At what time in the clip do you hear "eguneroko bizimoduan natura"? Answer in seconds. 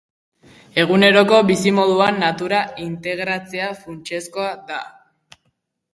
0.83-2.63